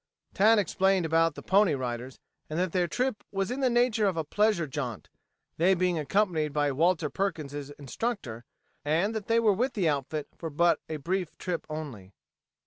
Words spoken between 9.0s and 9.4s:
that they